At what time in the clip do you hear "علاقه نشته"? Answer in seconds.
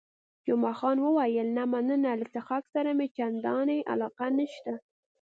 3.93-4.73